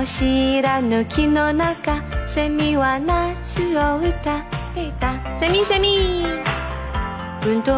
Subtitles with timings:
[0.00, 4.44] かも知らぬ木の中セミは夏を歌っ
[4.74, 5.12] ていた。
[5.38, 6.24] セミセミ。
[7.46, 7.72] 運動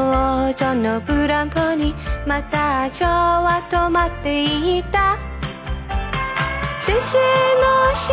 [0.52, 1.94] 場のブランコに
[2.26, 5.16] また蝶は止まっていた。
[6.82, 7.18] 先生
[7.60, 8.06] の白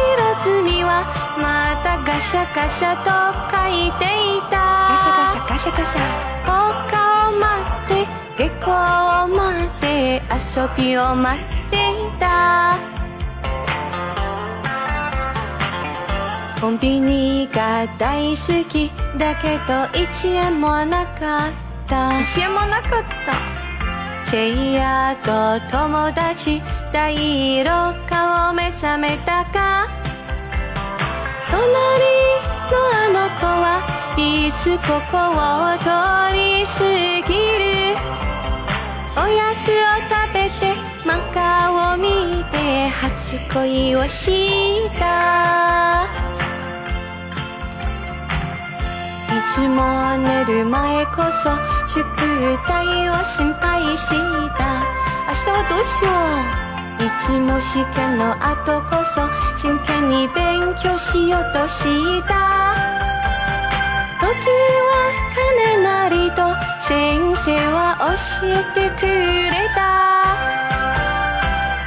[0.43, 1.03] ずみは
[1.37, 3.09] またガシャガシャと
[3.51, 4.05] 書いて
[4.37, 4.57] いた。
[4.89, 6.01] ガシャガシャガシャガシャ。
[6.45, 6.49] 放
[6.89, 7.47] 課を待
[7.85, 8.05] っ
[8.37, 8.71] て下校
[9.25, 12.98] を待って遊びを待っていた
[16.61, 21.51] コンビニが大好きだけど1円もなかっ
[21.87, 22.09] た。
[22.09, 24.29] 1円もなかった。
[24.29, 27.63] チェイヤーと友達大色
[28.09, 29.87] 顔目覚めたか。
[31.49, 31.63] 隣
[32.69, 33.79] のあの子は
[34.17, 35.87] いつここを通
[36.35, 36.83] り過
[37.25, 37.95] ぎる。
[39.15, 40.75] おやつを食べて
[41.07, 45.79] マカを見て初恋をした。
[46.35, 46.38] い
[49.29, 51.55] いつも寝る前こそ
[51.87, 52.03] 宿
[52.67, 54.09] 題を心配し
[54.57, 54.65] た。
[55.27, 57.03] 明日はどうしよう。
[57.05, 62.73] いつも試験の後こそ真剣に勉強しようとした。
[64.19, 64.25] 時
[64.89, 64.91] は
[65.35, 66.41] 金なりと
[66.81, 69.79] 先生は教えてくれた。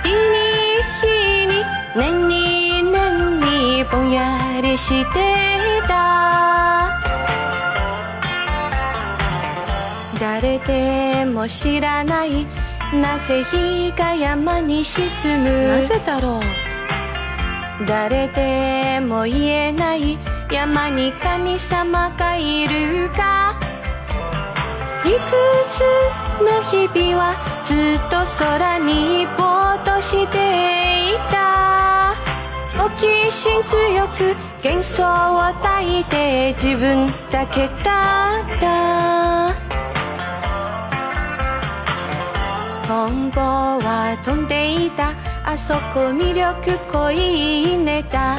[0.04, 0.14] 日に
[1.02, 1.50] 日に
[1.96, 5.18] 年に年にぼんやりして
[5.78, 6.51] いた。
[10.22, 12.46] 誰でも知らない。
[12.94, 15.66] なぜ日が山に沈む？
[15.66, 16.40] なぜだろう？
[17.88, 20.16] 誰でも言えない。
[20.52, 23.56] 山に神様がいるか？
[25.04, 25.12] いく
[25.68, 25.80] つ
[26.40, 27.34] の日々は
[27.64, 32.14] ずっと空にぼーっとしていた？
[32.78, 38.38] 好奇心強く幻想を抱いて自分だけだ。
[43.02, 45.10] トンボは飛んでいた。
[45.44, 48.38] あそこ魅力濃いネタ。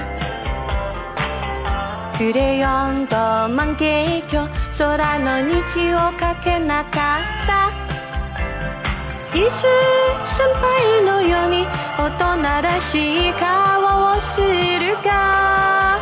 [2.17, 3.15] クレヨンと
[3.49, 3.83] 万華
[4.31, 4.49] 鏡。
[4.77, 7.71] 空の虹をかけなかった。
[9.37, 9.67] いつ
[10.25, 11.67] 先輩のように
[11.99, 15.99] 大人らしい顔をするか。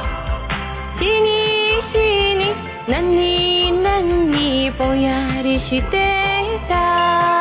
[0.99, 2.53] 日に日に
[2.87, 7.40] 何々ぼんやりしてた。